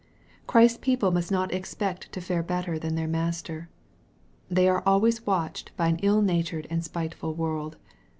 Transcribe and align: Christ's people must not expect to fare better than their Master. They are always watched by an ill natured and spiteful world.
Christ's 0.47 0.79
people 0.81 1.11
must 1.11 1.31
not 1.31 1.53
expect 1.53 2.11
to 2.11 2.21
fare 2.21 2.41
better 2.41 2.79
than 2.79 2.95
their 2.95 3.07
Master. 3.07 3.69
They 4.49 4.67
are 4.67 4.81
always 4.83 5.27
watched 5.27 5.77
by 5.77 5.89
an 5.89 5.99
ill 6.01 6.23
natured 6.23 6.65
and 6.71 6.83
spiteful 6.83 7.35
world. 7.35 7.77